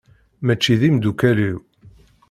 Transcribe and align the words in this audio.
Mačči 0.45 0.73
d 0.79 0.81
imdukal-iw. 0.87 1.57